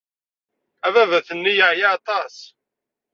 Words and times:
Ababat-nni 0.87 1.51
yeɛya 1.57 1.87
aṭas. 1.97 2.35